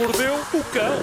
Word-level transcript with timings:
mordeu 0.00 0.34
o 0.54 0.64
cão. 0.72 0.96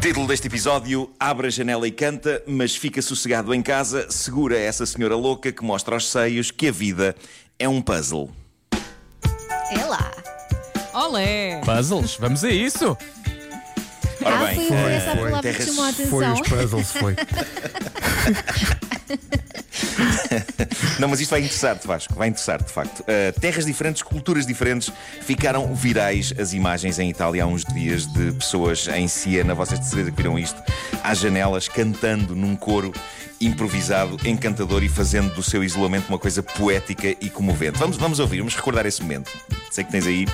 Título 0.00 0.28
deste 0.28 0.46
episódio: 0.46 1.10
Abre 1.18 1.48
a 1.48 1.50
janela 1.50 1.88
e 1.88 1.90
canta, 1.90 2.40
mas 2.46 2.76
fica 2.76 3.02
sossegado 3.02 3.52
em 3.52 3.60
casa, 3.60 4.08
segura 4.10 4.56
essa 4.56 4.86
senhora 4.86 5.16
louca 5.16 5.50
que 5.50 5.64
mostra 5.64 5.96
aos 5.96 6.08
seios 6.08 6.52
que 6.52 6.68
a 6.68 6.72
vida 6.72 7.16
é 7.58 7.68
um 7.68 7.82
puzzle. 7.82 8.30
É 9.72 9.84
lá. 9.86 10.08
Olé! 10.94 11.60
Puzzles, 11.64 12.14
vamos 12.14 12.44
a 12.44 12.50
isso. 12.50 12.96
Ora 14.24 14.36
ah, 14.36 14.44
bem, 14.46 14.68
foi, 14.68 14.92
essa 14.92 15.10
a 15.10 15.16
palavra 15.16 15.36
que 15.36 15.42
terras- 15.58 15.66
chamou 15.66 15.84
a 15.84 15.92
Foi 15.92 16.24
atenção. 16.24 16.42
os 16.42 16.48
puzzles, 16.48 16.92
foi. 16.92 17.16
Não, 20.98 21.08
mas 21.08 21.20
isto 21.20 21.30
vai 21.30 21.40
interessar-te, 21.40 21.86
Vasco, 21.86 22.14
vai 22.14 22.28
interessar-te, 22.28 22.66
de 22.66 22.72
facto. 22.72 23.00
Uh, 23.00 23.38
terras 23.38 23.66
diferentes, 23.66 24.02
culturas 24.02 24.46
diferentes, 24.46 24.90
ficaram 25.20 25.74
virais 25.74 26.32
as 26.38 26.54
imagens 26.54 26.98
em 26.98 27.10
Itália 27.10 27.44
há 27.44 27.46
uns 27.46 27.64
dias 27.64 28.06
de 28.06 28.32
pessoas 28.32 28.88
em 28.88 29.06
Siena, 29.06 29.54
vocês 29.54 29.78
de 29.78 29.86
certeza 29.86 30.10
que 30.10 30.16
viram 30.16 30.38
isto, 30.38 30.60
às 31.04 31.18
janelas, 31.18 31.68
cantando 31.68 32.34
num 32.34 32.56
coro 32.56 32.92
improvisado, 33.40 34.18
encantador 34.26 34.82
e 34.82 34.88
fazendo 34.88 35.34
do 35.34 35.42
seu 35.42 35.62
isolamento 35.62 36.08
uma 36.08 36.18
coisa 36.18 36.42
poética 36.42 37.08
e 37.20 37.28
comovente. 37.28 37.78
Vamos, 37.78 37.98
vamos 37.98 38.18
ouvir, 38.18 38.38
vamos 38.38 38.56
recordar 38.56 38.86
esse 38.86 39.02
momento. 39.02 39.30
Sei 39.70 39.84
que 39.84 39.92
tens 39.92 40.06
aí. 40.06 40.26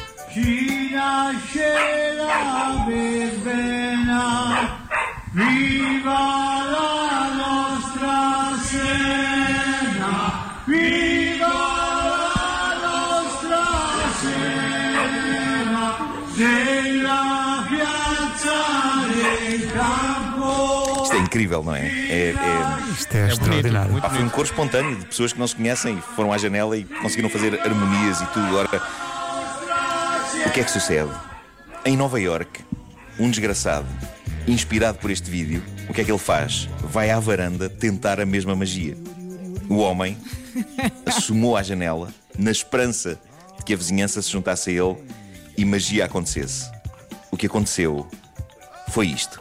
Viva 5.34 6.12
la 6.70 7.30
nostra 7.34 8.58
Siena, 8.68 9.31
viva 10.66 11.46
la 11.48 12.74
nostra 12.82 13.62
Siena, 14.20 15.96
nella 16.36 17.66
piazza 17.68 18.58
del 19.14 19.72
campo. 19.72 21.02
Isto 21.04 21.14
é 21.14 21.18
incrível, 21.18 21.62
não 21.64 21.74
é? 21.74 21.80
É, 21.86 22.30
é- 22.30 22.92
Isto 22.92 23.14
é, 23.16 23.28
extraordinário. 23.28 24.00
Pá, 24.00 24.10
foi 24.10 24.22
um 24.22 24.28
coro 24.28 24.44
espontâneo 24.44 24.96
de 24.96 25.06
pessoas 25.06 25.32
que 25.32 25.38
não 25.38 25.46
se 25.46 25.56
conhecem 25.56 25.98
e 25.98 26.00
foram 26.14 26.32
à 26.32 26.38
janela 26.38 26.76
e 26.76 26.84
conseguiram 26.84 27.28
fazer 27.30 27.58
harmonias 27.60 28.20
e 28.20 28.26
tudo. 28.26 28.56
Ora, 28.56 28.68
o 30.46 30.50
que 30.50 30.60
é 30.60 30.64
que 30.64 30.70
sucede? 30.70 31.10
Em 31.84 31.96
Nova 31.96 32.20
York, 32.20 32.60
um 33.18 33.28
desgraçado, 33.30 33.86
inspirado 34.46 34.98
por 34.98 35.10
este 35.10 35.28
vídeo, 35.30 35.62
o 35.88 35.92
que 35.94 36.00
é 36.00 36.04
que 36.04 36.10
ele 36.12 36.18
faz? 36.18 36.68
Vai 36.84 37.10
à 37.10 37.18
varanda 37.18 37.68
tentar 37.68 38.20
a 38.20 38.26
mesma 38.26 38.54
magia. 38.54 38.96
O 39.72 39.78
homem 39.78 40.18
assomou 41.06 41.56
à 41.56 41.62
janela 41.62 42.12
na 42.38 42.50
esperança 42.50 43.18
de 43.56 43.64
que 43.64 43.72
a 43.72 43.76
vizinhança 43.76 44.20
se 44.20 44.30
juntasse 44.30 44.68
a 44.68 44.72
ele 44.74 44.96
e 45.56 45.64
magia 45.64 46.04
acontecesse. 46.04 46.70
O 47.30 47.38
que 47.38 47.46
aconteceu 47.46 48.06
foi 48.90 49.06
isto. 49.06 49.40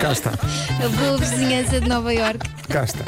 Cá 0.00 0.12
está, 0.12 0.30
A 0.30 0.88
boa 0.88 1.18
vizinhança 1.18 1.80
de 1.80 1.88
Nova 1.88 2.12
York. 2.14 2.48
cá 2.68 2.84
está. 2.84 3.04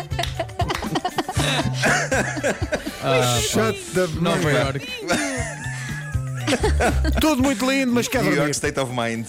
Shut 3.40 3.78
the 3.94 4.06
Nova 4.20 4.50
York. 4.50 4.86
Tudo 7.20 7.42
muito 7.42 7.68
lindo, 7.70 7.92
mas 7.92 8.08
quer 8.08 8.22
New 8.22 8.26
York 8.26 8.38
dormir. 8.38 8.54
State 8.54 8.80
of 8.80 8.92
Mind. 8.92 9.26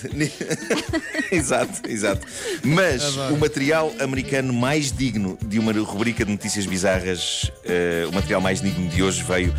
exato, 1.31 1.89
exato. 1.89 2.25
Mas 2.63 3.15
o 3.15 3.37
material 3.37 3.93
americano 3.99 4.53
mais 4.53 4.91
digno 4.91 5.37
de 5.45 5.59
uma 5.59 5.71
rubrica 5.73 6.25
de 6.25 6.31
notícias 6.31 6.65
bizarras, 6.65 7.51
eh, 7.65 8.05
o 8.07 8.13
material 8.13 8.41
mais 8.41 8.61
digno 8.61 8.87
de 8.89 9.03
hoje 9.03 9.23
veio 9.23 9.53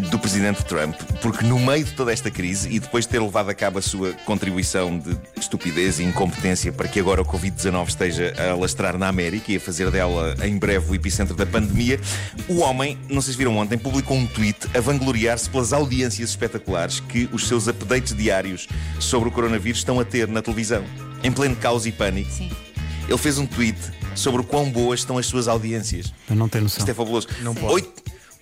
do 0.00 0.18
presidente 0.18 0.64
Trump, 0.64 0.94
porque 1.22 1.44
no 1.44 1.58
meio 1.58 1.84
de 1.84 1.92
toda 1.92 2.12
esta 2.12 2.30
crise 2.30 2.68
e 2.68 2.78
depois 2.78 3.04
de 3.04 3.10
ter 3.10 3.20
levado 3.20 3.48
a 3.50 3.54
cabo 3.54 3.78
a 3.78 3.82
sua 3.82 4.12
contribuição 4.24 4.98
de 4.98 5.16
estupidez 5.38 5.98
e 5.98 6.04
incompetência 6.04 6.72
para 6.72 6.88
que 6.88 6.98
agora 6.98 7.22
o 7.22 7.24
Covid-19 7.24 7.88
esteja 7.88 8.34
a 8.36 8.52
alastrar 8.52 8.98
na 8.98 9.08
América 9.08 9.52
e 9.52 9.56
a 9.56 9.60
fazer 9.60 9.90
dela 9.90 10.34
em 10.42 10.58
breve 10.58 10.90
o 10.90 10.94
epicentro 10.94 11.34
da 11.34 11.46
pandemia, 11.46 12.00
o 12.48 12.58
homem, 12.58 12.98
não 13.08 13.20
sei 13.20 13.32
se 13.32 13.38
viram 13.38 13.56
ontem, 13.56 13.78
publicou 13.78 14.16
um 14.16 14.26
tweet 14.26 14.68
a 14.76 14.80
vangloriar-se 14.80 15.48
pelas 15.48 15.72
audiências 15.72 16.30
espetaculares 16.30 17.00
que 17.00 17.28
os 17.32 17.46
seus 17.46 17.68
updates 17.68 18.14
diários 18.14 18.66
sobre 18.98 19.28
o 19.28 19.32
coronavírus 19.32 19.78
estão 19.78 20.00
a 20.00 20.04
ter 20.04 20.28
na 20.28 20.42
televisão, 20.42 20.84
em 21.22 21.30
pleno 21.30 21.56
caos 21.56 21.86
e 21.86 21.92
pânico. 21.92 22.30
Sim. 22.30 22.50
Ele 23.08 23.18
fez 23.18 23.38
um 23.38 23.46
tweet 23.46 23.78
sobre 24.14 24.40
o 24.40 24.44
quão 24.44 24.70
boas 24.70 25.00
estão 25.00 25.18
as 25.18 25.26
suas 25.26 25.46
audiências. 25.48 26.12
Eu 26.28 26.36
não 26.36 26.48
tenho 26.48 26.64
noção. 26.64 26.78
Isto 26.78 26.90
é 26.90 26.94
fabuloso. 26.94 27.28
Não 27.42 27.54
pode. 27.54 27.86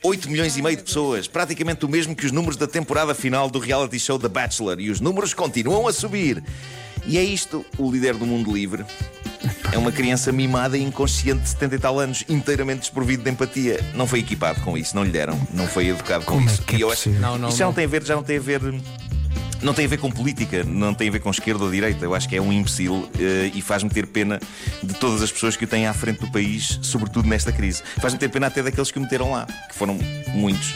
8, 0.05 0.29
milhões 0.29 0.57
e 0.57 0.63
meio 0.63 0.77
de 0.77 0.83
pessoas, 0.83 1.29
praticamente 1.29 1.85
o 1.85 1.89
mesmo 1.89 2.15
que 2.17 2.27
os 2.27 2.33
números 2.33 2.57
da 2.57 2.67
temporada 2.67 3.15
final 3.15 3.49
do 3.49 3.59
reality 3.59 4.01
show 4.01 4.19
The 4.19 4.29
Bachelor. 4.29 4.81
E 4.81 4.91
os 4.91 5.01
números 5.01 5.33
continuam 5.33 5.87
a 5.87 5.93
subir. 5.93 6.43
E 7.07 7.19
é 7.19 7.23
isto, 7.23 7.65
o 7.79 7.91
líder 7.91 8.15
do 8.15 8.27
mundo 8.27 8.53
livre. 8.53 8.85
É 9.73 9.79
uma 9.79 9.91
criança 9.91 10.31
mimada 10.31 10.77
e 10.77 10.83
inconsciente 10.83 11.43
de 11.43 11.49
70 11.51 11.75
e 11.75 11.79
tal 11.79 11.99
anos, 11.99 12.25
inteiramente 12.29 12.81
desprovido 12.81 13.23
de 13.25 13.31
empatia. 13.31 13.81
Não 13.95 14.07
foi 14.07 14.21
equipado 14.21 14.61
com 14.61 14.77
isso, 14.77 14.95
não 14.95 15.03
lhe 15.05 15.11
deram, 15.11 15.41
não 15.53 15.67
foi 15.67 15.89
educado 15.89 16.25
com 16.25 16.35
Como 16.35 16.49
é 16.49 16.53
isso. 16.53 16.63
que 16.63 16.77
é 16.77 16.79
e 16.79 16.81
eu 16.83 16.91
acho? 16.93 17.09
Não, 17.11 17.39
não, 17.39 17.49
isto 17.49 17.59
já 17.59 17.65
não 17.65 17.71
não. 17.71 17.75
tem 17.77 17.85
a 17.85 17.89
ver, 17.89 18.05
já 18.05 18.15
não 18.17 18.23
tem 18.23 18.37
a 18.37 18.41
ver. 18.41 18.61
Não 19.63 19.73
tem 19.73 19.85
a 19.85 19.89
ver 19.89 19.99
com 19.99 20.11
política, 20.11 20.65
não 20.65 20.93
tem 20.93 21.09
a 21.09 21.13
ver 21.13 21.21
com 21.21 21.31
esquerda 21.31 21.65
ou 21.65 21.71
direita. 21.71 22.05
Eu 22.05 22.15
acho 22.15 22.29
que 22.29 22.37
é 22.37 22.43
um 22.43 22.53
imbecil 22.53 23.09
eh, 23.19 23.51
e 23.55 23.63
faz-me 23.63 23.89
ter 23.89 24.07
pena 24.07 24.41
de 24.83 24.95
todas 24.95 25.23
as 25.23 25.31
pessoas 25.31 25.57
que 25.57 25.65
o 25.65 25.69
têm 25.69 25.87
à 25.87 25.95
frente 25.95 26.21
do 26.21 26.31
país, 26.31 26.81
sobretudo 26.83 27.29
nesta 27.29 27.53
crise. 27.53 27.83
Faz-me 28.01 28.19
ter 28.19 28.29
pena 28.29 28.49
até 28.49 28.63
daqueles 28.63 28.91
que 28.91 28.99
o 28.99 29.03
meteram 29.03 29.31
lá, 29.31 29.47
que 29.69 29.75
foram 29.75 29.97
muitos. 30.35 30.75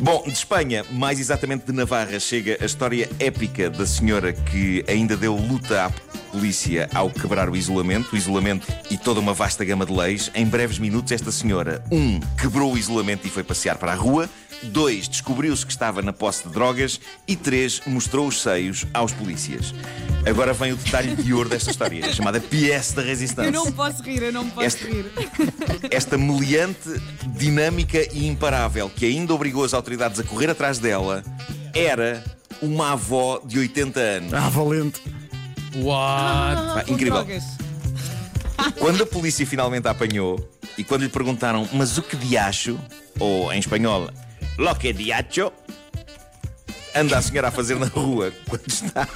Bom, 0.00 0.22
de 0.26 0.32
Espanha, 0.32 0.84
mais 0.90 1.20
exatamente 1.20 1.66
de 1.66 1.72
Navarra, 1.72 2.18
chega 2.18 2.56
a 2.60 2.64
história 2.64 3.08
épica 3.18 3.68
da 3.68 3.86
senhora 3.86 4.32
que 4.32 4.84
ainda 4.88 5.16
deu 5.16 5.34
luta 5.34 5.86
à 5.86 5.90
polícia 6.30 6.88
ao 6.94 7.10
quebrar 7.10 7.48
o 7.48 7.56
isolamento, 7.56 8.12
o 8.12 8.16
isolamento 8.16 8.66
e 8.90 8.98
toda 8.98 9.20
uma 9.20 9.32
vasta 9.32 9.64
gama 9.64 9.86
de 9.86 9.92
leis. 9.92 10.30
Em 10.34 10.44
breves 10.44 10.78
minutos, 10.78 11.12
esta 11.12 11.32
senhora, 11.32 11.82
um, 11.90 12.20
quebrou 12.40 12.72
o 12.72 12.78
isolamento 12.78 13.26
e 13.26 13.30
foi 13.30 13.42
passear 13.42 13.78
para 13.78 13.92
a 13.92 13.94
rua. 13.94 14.28
Dois, 14.64 15.08
descobriu-se 15.08 15.64
que 15.64 15.72
estava 15.72 16.02
na 16.02 16.12
posse 16.12 16.44
de 16.46 16.52
drogas. 16.52 17.00
E 17.28 17.36
três, 17.36 17.80
mostrou 17.86 18.26
os 18.26 18.40
seios 18.42 18.84
aos 18.92 19.12
polícias. 19.12 19.72
Agora 20.26 20.52
vem 20.52 20.72
o 20.72 20.76
detalhe 20.76 21.14
de 21.14 21.32
ouro 21.32 21.48
desta 21.48 21.70
história, 21.70 22.02
chamada 22.12 22.40
pièce 22.40 22.94
da 22.96 23.02
Eu 23.02 23.06
resistência. 23.08 23.50
não 23.52 23.70
posso 23.70 24.02
rir, 24.02 24.22
eu 24.22 24.32
não 24.32 24.48
posso 24.50 24.66
Este- 24.66 24.84
rir. 24.84 25.06
Esta 25.90 26.18
meliante, 26.18 26.88
dinâmica 27.36 27.98
e 28.12 28.26
imparável 28.26 28.90
que 28.90 29.06
ainda 29.06 29.32
obrigou 29.34 29.64
as 29.64 29.72
autoridades 29.72 30.18
a 30.18 30.24
correr 30.24 30.50
atrás 30.50 30.78
dela 30.78 31.22
era 31.72 32.24
uma 32.60 32.92
avó 32.92 33.40
de 33.44 33.58
80 33.58 34.00
anos. 34.00 34.32
Ah, 34.34 34.48
valente. 34.48 35.00
What? 35.76 36.86
Com 36.86 36.92
incrível. 36.94 37.24
drogas. 37.24 37.44
Quando 38.78 39.02
a 39.02 39.06
polícia 39.06 39.46
finalmente 39.46 39.86
a 39.86 39.90
apanhou 39.90 40.50
e 40.76 40.82
quando 40.82 41.02
lhe 41.02 41.08
perguntaram, 41.08 41.68
mas 41.72 41.98
o 41.98 42.02
que 42.02 42.16
diacho? 42.16 42.78
Ou 43.20 43.52
em 43.52 43.58
espanhol, 43.58 44.10
lo 44.58 44.74
que 44.74 44.92
diacho? 44.92 45.52
Anda 46.94 47.18
a 47.18 47.22
senhora 47.22 47.48
a 47.48 47.50
fazer 47.50 47.78
na 47.78 47.86
rua 47.86 48.32
quando 48.48 48.66
está, 48.68 49.06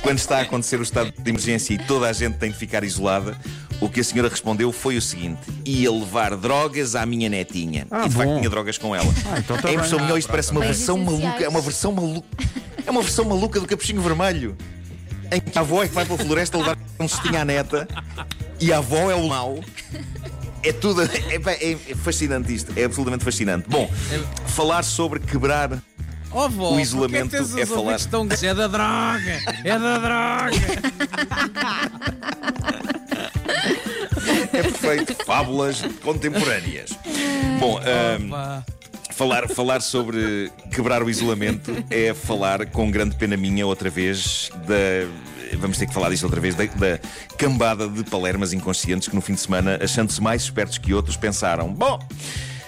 quando 0.00 0.18
está 0.18 0.38
a 0.38 0.42
acontecer 0.42 0.78
o 0.78 0.82
estado 0.82 1.12
de 1.18 1.28
emergência 1.28 1.74
e 1.74 1.78
toda 1.78 2.08
a 2.08 2.12
gente 2.12 2.38
tem 2.38 2.52
de 2.52 2.56
ficar 2.56 2.84
isolada. 2.84 3.36
O 3.80 3.88
que 3.88 3.98
a 3.98 4.04
senhora 4.04 4.28
respondeu 4.28 4.70
foi 4.70 4.96
o 4.96 5.02
seguinte: 5.02 5.40
ia 5.64 5.90
levar 5.90 6.36
drogas 6.36 6.94
à 6.94 7.04
minha 7.04 7.28
netinha. 7.28 7.84
Ah, 7.90 8.06
e 8.06 8.08
de 8.08 8.14
facto 8.14 8.28
bom. 8.28 8.38
tinha 8.38 8.48
drogas 8.48 8.78
com 8.78 8.94
ela. 8.94 9.12
então 9.38 9.58
tá 9.58 9.70
é 9.70 9.74
impressão 9.74 9.98
melhor, 9.98 10.16
isto 10.16 10.28
parece 10.28 10.52
uma 10.52 10.60
Bens 10.60 10.68
versão 10.68 10.98
maluca. 10.98 11.42
É 11.42 11.48
uma 11.48 11.60
versão 11.60 11.92
maluca. 11.92 12.28
É 12.86 12.90
uma 12.90 13.02
versão 13.02 13.24
maluca 13.24 13.58
do 13.58 13.66
Capuchinho 13.66 14.00
Vermelho. 14.00 14.56
Em 15.32 15.40
que 15.40 15.58
a 15.58 15.62
avó 15.62 15.82
é 15.82 15.88
que 15.88 15.94
vai 15.94 16.04
pela 16.04 16.18
floresta 16.18 16.58
levar 16.58 16.78
um 17.00 17.08
cestinho 17.08 17.40
à 17.40 17.44
neta 17.44 17.88
e 18.60 18.72
a 18.72 18.78
avó 18.78 19.10
é 19.10 19.14
o 19.16 19.26
mau. 19.26 19.58
É 20.62 20.72
tudo. 20.72 21.02
É, 21.02 21.08
é- 21.08 21.72
é 21.72 21.94
fascinante 21.94 22.54
isto. 22.54 22.72
É 22.76 22.84
absolutamente 22.84 23.24
fascinante. 23.24 23.68
Bom, 23.68 23.90
falar 24.46 24.82
sobre 24.82 25.20
quebrar. 25.20 25.82
Oh, 26.34 26.48
vó, 26.48 26.72
O 26.74 26.80
isolamento 26.80 27.36
é 27.36 27.40
os 27.42 27.50
falar- 27.68 27.98
tão? 28.10 28.26
É 28.42 28.54
da 28.54 28.66
droga! 28.66 29.40
É 29.64 29.78
da 29.78 29.98
droga! 29.98 30.56
É 34.52 34.62
perfeito. 34.62 35.14
Fábulas 35.24 35.82
contemporâneas. 36.02 36.90
Bom, 37.58 37.80
Pá. 38.30 38.64
Falar, 39.12 39.46
falar 39.48 39.82
sobre 39.82 40.50
quebrar 40.74 41.02
o 41.02 41.10
isolamento 41.10 41.70
é 41.90 42.14
falar 42.14 42.64
com 42.66 42.90
grande 42.90 43.14
pena 43.16 43.36
minha 43.36 43.66
outra 43.66 43.90
vez 43.90 44.50
da. 44.66 45.06
Vamos 45.56 45.78
ter 45.78 45.86
que 45.86 45.94
falar 45.94 46.10
disto 46.10 46.24
outra 46.24 46.40
vez, 46.40 46.54
da, 46.54 46.64
da 46.64 46.98
cambada 47.36 47.88
de 47.88 48.02
palermas 48.04 48.52
inconscientes 48.52 49.08
que 49.08 49.14
no 49.14 49.20
fim 49.20 49.34
de 49.34 49.40
semana, 49.40 49.78
achando-se 49.82 50.20
mais 50.20 50.42
espertos 50.42 50.78
que 50.78 50.92
outros, 50.92 51.16
pensaram: 51.16 51.72
bom, 51.72 51.98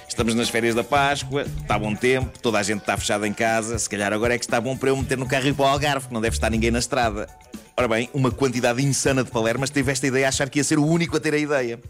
estamos 0.08 0.34
nas 0.34 0.48
férias 0.48 0.74
da 0.74 0.84
Páscoa, 0.84 1.46
está 1.60 1.78
bom 1.78 1.94
tempo, 1.94 2.38
toda 2.40 2.58
a 2.58 2.62
gente 2.62 2.80
está 2.80 2.96
fechada 2.96 3.26
em 3.26 3.32
casa, 3.32 3.78
se 3.78 3.88
calhar 3.88 4.12
agora 4.12 4.34
é 4.34 4.38
que 4.38 4.44
está 4.44 4.60
bom 4.60 4.76
para 4.76 4.90
eu 4.90 4.96
meter 4.96 5.18
no 5.18 5.26
carro 5.26 5.46
e 5.46 5.48
ir 5.50 5.54
para 5.54 5.64
o 5.64 5.68
Algarve, 5.68 6.08
que 6.08 6.14
não 6.14 6.20
deve 6.20 6.36
estar 6.36 6.50
ninguém 6.50 6.70
na 6.70 6.78
estrada. 6.78 7.28
Ora 7.76 7.88
bem, 7.88 8.08
uma 8.14 8.30
quantidade 8.30 8.80
insana 8.84 9.24
de 9.24 9.30
palermas 9.32 9.68
teve 9.68 9.90
esta 9.90 10.06
ideia 10.06 10.26
a 10.26 10.28
achar 10.28 10.48
que 10.48 10.60
ia 10.60 10.64
ser 10.64 10.78
o 10.78 10.86
único 10.86 11.16
a 11.16 11.20
ter 11.20 11.34
a 11.34 11.38
ideia. 11.38 11.80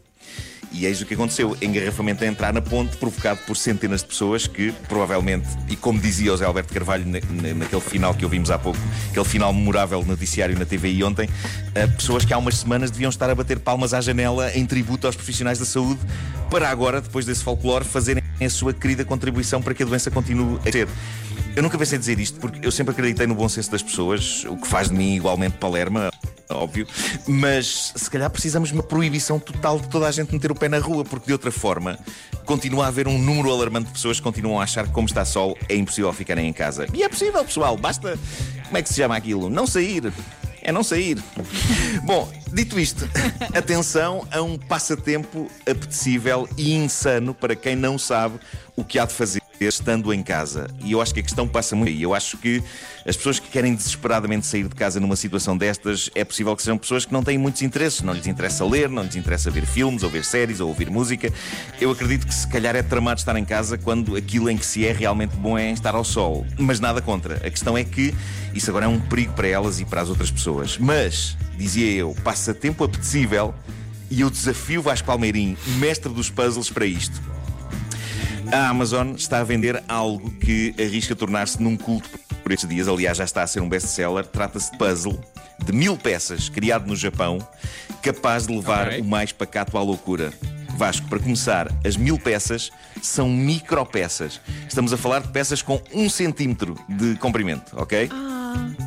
E 0.76 0.87
eis 0.87 1.00
o 1.00 1.06
que 1.06 1.15
aconteceu: 1.15 1.56
engarrafamento 1.62 2.25
a 2.25 2.26
entrar 2.26 2.53
na 2.53 2.61
ponte, 2.61 2.97
provocado 2.97 3.38
por 3.47 3.56
centenas 3.56 4.00
de 4.00 4.09
pessoas 4.09 4.49
que, 4.49 4.73
provavelmente, 4.88 5.47
e 5.69 5.76
como 5.76 6.00
dizia 6.00 6.32
o 6.32 6.37
Zé 6.37 6.44
Alberto 6.44 6.75
Carvalho 6.75 7.06
na, 7.06 7.21
na- 7.43 7.55
naquele 7.55 7.81
final 7.81 8.12
que 8.12 8.25
ouvimos 8.25 8.50
há 8.50 8.59
pouco, 8.59 8.79
aquele 9.11 9.25
final 9.25 9.53
memorável 9.53 10.00
no 10.03 10.09
noticiário 10.09 10.59
na 10.59 10.65
TVI 10.65 11.05
ontem, 11.05 11.29
eh, 11.76 11.87
pessoas 11.87 12.25
que 12.25 12.35
há 12.35 12.38
umas 12.38 12.56
semanas 12.59 12.91
deviam 12.91 13.09
estar 13.09 13.31
a 13.31 13.35
bater 13.37 13.61
palmas 13.61 13.94
à 13.94 14.00
janela 14.00 14.50
em 14.53 14.67
tributo 14.67 15.06
aos 15.06 15.15
profissionais 15.15 15.59
da 15.61 15.65
saúde, 15.65 16.00
para 16.50 16.69
agora, 16.69 17.00
depois 17.00 17.25
desse 17.25 17.44
folclore, 17.44 17.85
fazerem 17.85 18.23
a 18.44 18.50
sua 18.50 18.73
querida 18.75 19.05
contribuição 19.05 19.62
para 19.62 19.75
que 19.75 19.82
a 19.85 19.87
doença 19.87 20.11
continue 20.11 20.59
a 20.67 20.73
ser. 20.73 20.88
Eu 21.55 21.62
nunca 21.62 21.79
pensei 21.79 21.97
dizer 21.99 22.19
isto 22.19 22.41
porque 22.41 22.67
eu 22.67 22.73
sempre 22.73 22.91
acreditei 22.93 23.29
no 23.29 23.35
bom 23.37 23.49
senso 23.49 23.71
das 23.71 23.81
pessoas, 23.82 24.44
o 24.49 24.56
que 24.56 24.67
faz 24.67 24.88
de 24.88 24.94
mim 24.97 25.15
igualmente 25.15 25.56
Palerma, 25.56 26.11
óbvio, 26.50 26.87
mas 27.26 27.93
se 27.94 28.11
calhar 28.11 28.31
precisamos 28.31 28.69
de 28.69 28.75
uma 28.75 28.82
proibição 28.82 29.38
total 29.38 29.79
de 29.79 29.88
toda 29.88 30.06
a 30.06 30.11
gente 30.11 30.32
meter 30.32 30.50
o 30.50 30.55
pé 30.55 30.69
na 30.69 30.79
rua, 30.79 31.05
porque 31.05 31.26
de 31.26 31.32
outra 31.32 31.50
forma 31.50 31.99
continua 32.44 32.85
a 32.85 32.88
haver 32.88 33.08
um 33.08 33.19
número 33.19 33.50
alarmante 33.50 33.87
de 33.87 33.93
pessoas 33.93 34.19
que 34.19 34.23
continuam 34.23 34.61
a 34.61 34.64
achar 34.64 34.87
que, 34.87 34.93
como 34.93 35.06
está 35.06 35.25
sol, 35.25 35.56
é 35.69 35.75
impossível 35.75 36.12
ficarem 36.12 36.49
em 36.49 36.52
casa. 36.52 36.87
E 36.93 37.02
é 37.02 37.08
possível, 37.08 37.44
pessoal, 37.44 37.76
basta. 37.76 38.19
Como 38.64 38.76
é 38.76 38.82
que 38.82 38.88
se 38.88 38.96
chama 38.96 39.17
aquilo? 39.17 39.49
Não 39.49 39.67
sair. 39.67 40.12
É 40.62 40.73
não 40.73 40.82
sair. 40.82 41.23
Bom, 42.05 42.31
dito 42.52 42.81
isto, 42.81 43.08
atenção 43.55 44.26
a 44.31 44.40
um 44.40 44.56
passatempo 44.56 45.50
apetecível 45.69 46.49
e 46.56 46.75
insano 46.75 47.35
para 47.35 47.55
quem 47.55 47.76
não 47.76 47.99
sabe 47.99 48.38
o 48.75 48.82
que 48.82 48.99
há 48.99 49.05
de 49.05 49.12
fazer 49.12 49.44
estando 49.69 50.12
em 50.12 50.22
casa. 50.22 50.69
E 50.82 50.93
eu 50.93 51.00
acho 51.00 51.12
que 51.14 51.20
a 51.20 51.22
questão 51.22 51.46
passa 51.46 51.75
muito 51.76 51.90
aí. 51.90 52.02
Eu 52.02 52.14
acho 52.14 52.37
que 52.37 52.62
as 53.06 53.16
pessoas 53.16 53.38
que 53.38 53.49
querem 53.49 53.75
desesperadamente 53.75 54.46
sair 54.46 54.69
de 54.69 54.75
casa 54.75 54.99
numa 55.00 55.16
situação 55.16 55.56
destas, 55.56 56.11
é 56.14 56.25
possível 56.25 56.55
que 56.56 56.62
sejam 56.62 56.78
pessoas 56.78 57.05
que 57.05 57.12
não 57.12 57.22
têm 57.22 57.37
muitos 57.38 57.62
interesses. 57.62 58.02
Não 58.02 58.12
lhes 58.12 58.26
interessa 58.26 58.64
ler, 58.64 58.88
não 58.88 59.02
lhes 59.02 59.16
interessa 59.16 59.50
ver 59.50 59.66
filmes, 59.66 60.02
ou 60.02 60.11
ver 60.11 60.25
séries, 60.25 60.61
ou 60.61 60.69
ouvir 60.69 60.90
música. 60.90 61.32
Eu 61.81 61.90
acredito 61.90 62.26
que 62.26 62.34
se 62.34 62.46
calhar 62.49 62.75
é 62.75 62.82
tramado 62.82 63.20
estar 63.20 63.37
em 63.37 63.44
casa 63.44 63.76
quando 63.76 64.16
aquilo 64.16 64.50
em 64.50 64.56
que 64.56 64.66
se 64.66 64.87
é 64.87 64.93
realmente 64.93 65.37
bom 65.37 65.58
é 65.58 65.70
estar 65.70 65.94
ao 65.94 66.05
sol. 66.05 66.46
Mas 66.58 66.81
nada 66.81 67.00
contra. 67.00 67.37
A 67.37 67.50
questão 67.50 67.76
é 67.76 67.84
que 67.84 68.14
isso 68.55 68.70
agora 68.70 68.87
é 68.87 68.88
um 68.88 69.00
perigo 69.00 69.32
para 69.32 69.49
elas 69.49 69.81
e 69.81 69.84
para 69.84 70.00
as 70.00 70.08
outras 70.08 70.31
pessoas. 70.31 70.78
Mas, 70.78 71.37
dizia 71.56 71.90
eu, 71.90 72.14
passatempo 72.22 72.84
apetecível 72.84 73.55
e 74.11 74.20
eu 74.20 74.31
desafio 74.31 74.82
Vasco 74.82 75.06
Palmeirim, 75.06 75.56
mestre 75.78 76.12
dos 76.12 76.31
puzzles, 76.31 76.70
para 76.70 76.87
isto. 76.87 77.20
A 78.52 78.69
Amazon 78.69 79.14
está 79.17 79.41
a 79.41 79.44
vender 79.44 79.82
algo 79.88 80.31
que 80.32 80.75
arrisca 80.79 81.14
tornar-se 81.17 81.61
num 81.62 81.76
culto 81.76 82.08
por 82.43 82.52
estes 82.52 82.69
dias. 82.69 82.87
Aliás, 82.88 83.19
já 83.19 83.25
está 83.25 83.43
a 83.43 83.46
ser 83.46 83.61
um 83.61 83.69
best-seller. 83.69 84.26
Trata-se 84.26 84.70
de 84.70 84.79
puzzle 84.79 85.19
de 85.64 85.73
mil 85.73 85.96
peças, 85.96 86.49
criado 86.49 86.87
no 86.87 86.94
Japão, 86.96 87.38
capaz 88.02 88.46
de 88.46 88.55
levar 88.55 88.88
Ok. 88.88 89.00
o 89.00 89.05
mais 89.05 89.32
pacato 89.32 89.76
à 89.79 89.82
loucura. 89.82 90.32
Vasco, 90.76 91.06
para 91.08 91.20
começar, 91.20 91.70
as 91.87 91.96
mil 91.96 92.19
peças 92.19 92.70
são 93.00 93.29
micropeças. 93.29 94.41
Estamos 94.69 94.93
a 94.93 94.97
falar 94.97 95.20
de 95.20 95.29
peças 95.29 95.62
com 95.62 95.81
um 95.93 96.08
centímetro 96.11 96.76
de 96.88 97.14
comprimento, 97.17 97.73
ok? 97.76 98.11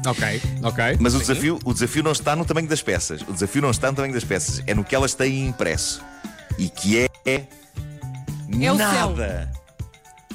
Ok, 0.05 0.41
ok. 0.63 0.97
Mas 0.99 1.13
o 1.13 1.19
desafio, 1.19 1.59
o 1.63 1.73
desafio 1.73 2.03
não 2.03 2.11
está 2.11 2.35
no 2.35 2.45
tamanho 2.45 2.67
das 2.67 2.81
peças. 2.81 3.21
O 3.21 3.31
desafio 3.33 3.61
não 3.61 3.71
está 3.71 3.89
no 3.89 3.95
tamanho 3.95 4.13
das 4.13 4.23
peças. 4.23 4.61
É 4.67 4.73
no 4.73 4.83
que 4.83 4.93
elas 4.95 5.13
têm 5.13 5.47
impresso. 5.47 6.01
E 6.57 6.69
que 6.69 6.97
é. 7.25 7.43
É 8.51 8.73
nada. 8.73 9.51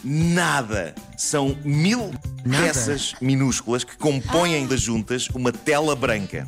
Nada. 0.05 0.95
São 1.17 1.57
mil 1.65 2.11
peças 2.49 3.15
minúsculas 3.21 3.85
que 3.85 3.97
compõem 3.97 4.67
das 4.67 4.81
juntas 4.81 5.29
uma 5.29 5.53
tela 5.53 5.95
branca. 5.95 6.47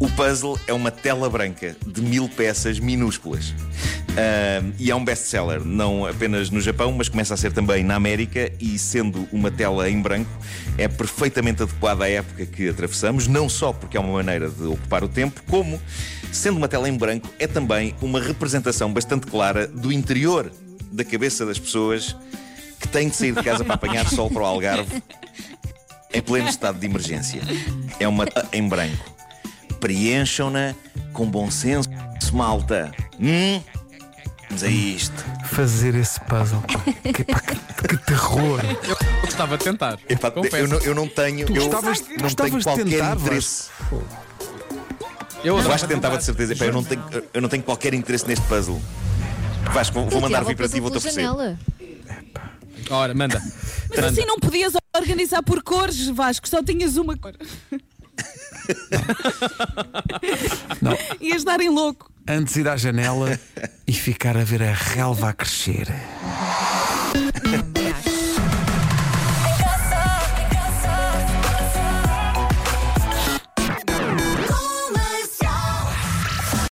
O 0.00 0.08
puzzle 0.10 0.58
é 0.66 0.72
uma 0.72 0.90
tela 0.90 1.28
branca 1.28 1.76
de 1.86 2.00
mil 2.00 2.28
peças 2.28 2.78
minúsculas. 2.78 3.52
Ahm, 4.16 4.72
e 4.78 4.90
é 4.90 4.94
um 4.94 5.04
best-seller, 5.04 5.64
não 5.64 6.06
apenas 6.06 6.50
no 6.50 6.60
Japão, 6.60 6.92
mas 6.92 7.08
começa 7.08 7.34
a 7.34 7.36
ser 7.36 7.52
também 7.52 7.84
na 7.84 7.94
América. 7.94 8.50
E 8.60 8.78
sendo 8.78 9.28
uma 9.32 9.50
tela 9.50 9.88
em 9.88 10.00
branco, 10.00 10.30
é 10.76 10.88
perfeitamente 10.88 11.62
adequada 11.62 12.04
à 12.04 12.08
época 12.08 12.46
que 12.46 12.68
atravessamos, 12.68 13.26
não 13.26 13.48
só 13.48 13.72
porque 13.72 13.96
é 13.96 14.00
uma 14.00 14.12
maneira 14.12 14.48
de 14.48 14.64
ocupar 14.64 15.04
o 15.04 15.08
tempo, 15.08 15.42
como, 15.48 15.80
sendo 16.32 16.56
uma 16.56 16.68
tela 16.68 16.88
em 16.88 16.96
branco, 16.96 17.28
é 17.38 17.46
também 17.46 17.94
uma 18.00 18.20
representação 18.20 18.92
bastante 18.92 19.26
clara 19.26 19.66
do 19.66 19.92
interior 19.92 20.50
da 20.90 21.04
cabeça 21.04 21.44
das 21.44 21.58
pessoas 21.58 22.16
que 22.80 22.88
têm 22.88 23.08
de 23.08 23.16
sair 23.16 23.32
de 23.32 23.42
casa 23.42 23.64
para 23.64 23.74
apanhar 23.74 24.08
sol 24.10 24.30
para 24.30 24.42
o 24.42 24.46
Algarve 24.46 25.02
em 26.12 26.22
pleno 26.22 26.48
estado 26.48 26.78
de 26.78 26.86
emergência. 26.86 27.42
É 28.00 28.08
uma 28.08 28.26
tela 28.26 28.48
em 28.52 28.66
branco 28.66 29.18
preencham-na 29.78 30.74
com 31.12 31.26
bom 31.26 31.50
senso, 31.50 31.88
malta. 32.32 32.92
Hum? 33.18 33.60
Vamos 34.58 34.62
a 34.64 34.68
isto. 34.68 35.24
Fazer 35.44 35.94
esse 35.94 36.18
puzzle. 36.20 36.60
Que, 37.14 37.24
pá, 37.24 37.40
que- 37.40 37.88
que 37.88 37.96
terror. 38.06 38.60
Eu 38.88 38.96
gostava 39.22 39.56
de 39.56 39.64
tentar. 39.64 39.98
Epá, 40.08 40.32
eu, 40.58 40.66
não, 40.68 40.78
eu 40.80 40.94
não 40.94 41.06
tenho. 41.08 41.40
eu 41.40 41.54
gostavas- 41.54 42.02
não 42.20 42.30
tenho 42.30 42.62
qualquer 42.62 42.84
tentar, 42.84 43.16
interesse. 43.16 43.68
Eu 45.44 45.58
Eu 45.60 45.72
acho 45.72 45.86
que 45.86 45.94
tentava 45.94 46.18
de 46.18 46.24
certeza. 46.24 46.54
Epá, 46.54 46.64
eu, 46.64 46.72
não 46.72 46.82
tenho, 46.82 47.02
eu 47.32 47.40
não 47.40 47.48
tenho 47.48 47.62
qualquer 47.62 47.94
interesse 47.94 48.26
neste 48.26 48.44
puzzle. 48.46 48.80
Vasco, 49.72 49.94
vou, 50.00 50.08
vou 50.08 50.20
mandar 50.22 50.44
vir 50.44 50.56
para 50.56 50.66
o 50.66 50.68
ti 50.68 50.78
e 50.78 50.80
vou-te 50.80 50.96
oferecer. 50.96 51.24
Ora, 52.90 53.14
manda. 53.14 53.40
Mas 53.90 54.04
assim 54.06 54.24
não 54.24 54.38
podias 54.40 54.72
organizar 54.96 55.42
por 55.42 55.62
cores, 55.62 56.08
Vasco, 56.08 56.48
só 56.48 56.62
tinhas 56.62 56.96
uma 56.96 57.16
cor. 57.16 57.34
Não. 60.82 60.96
Ias 61.20 61.44
dar 61.44 61.60
em 61.60 61.68
louco. 61.68 62.10
Antes 62.30 62.56
ir 62.56 62.68
à 62.68 62.76
janela 62.76 63.40
e 63.86 63.92
ficar 63.94 64.36
a 64.36 64.44
ver 64.44 64.62
a 64.62 64.74
relva 64.74 65.30
a 65.30 65.32
crescer. 65.32 65.88